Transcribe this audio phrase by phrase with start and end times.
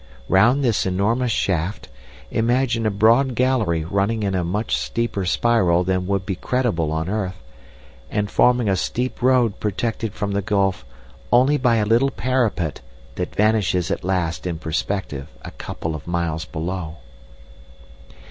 [0.29, 1.87] Round this enormous shaft
[2.31, 7.07] imagine a broad gallery running in a much steeper spiral than would be credible on
[7.07, 7.35] earth,
[8.09, 10.83] and forming a steep road protected from the gulf
[11.31, 12.81] only by a little parapet
[13.13, 16.95] that vanishes at last in perspective a couple of miles below.